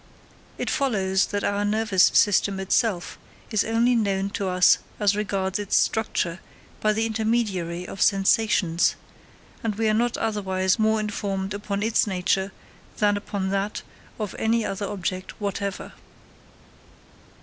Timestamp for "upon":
11.53-11.83, 13.15-13.49